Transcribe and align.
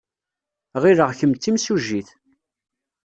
Ɣileɣ 0.81 1.09
kemm 1.19 1.33
d 1.33 1.39
timsujjit. 1.39 2.09